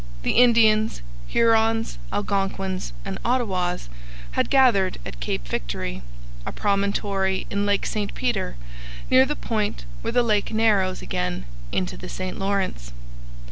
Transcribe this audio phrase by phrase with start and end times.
[0.23, 3.87] The Indians Hurons, Algonquins, and Ottawas
[4.31, 6.01] had gathered at Cape Victory,
[6.43, 8.55] a promontory in Lake St Peter
[9.11, 12.93] near the point where the lake narrows again into the St Lawrence.